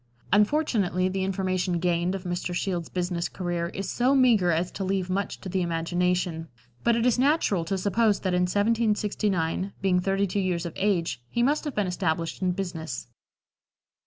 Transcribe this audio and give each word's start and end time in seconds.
Unfortunately, 0.33 1.07
the 1.09 1.23
information 1.23 1.77
gained 1.77 2.15
of 2.15 2.23
Mr. 2.23 2.55
Shields' 2.55 2.89
business 2.89 3.29
career 3.29 3.67
is 3.67 3.87
so 3.87 4.15
meagre 4.15 4.49
as 4.49 4.71
to 4.71 4.83
leave 4.83 5.11
much 5.11 5.39
to 5.41 5.47
the 5.47 5.61
imagination, 5.61 6.47
but 6.83 6.95
it 6.95 7.05
is 7.05 7.19
natural 7.19 7.63
to 7.65 7.77
suppose 7.77 8.21
that 8.21 8.33
in 8.33 8.41
1769, 8.49 9.73
being 9.79 9.99
thirty 9.99 10.25
two 10.25 10.39
years 10.39 10.65
of 10.65 10.73
age, 10.75 11.21
he 11.29 11.43
must 11.43 11.65
have 11.65 11.75
been 11.75 11.85
established 11.85 12.41
in 12.41 12.51
business. 12.53 13.09